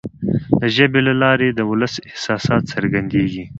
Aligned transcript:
د 0.59 0.61
ژبي 0.75 1.01
له 1.07 1.13
لارې 1.23 1.47
د 1.51 1.59
ولس 1.71 1.93
احساسات 2.09 2.61
څرګندیږي. 2.73 3.43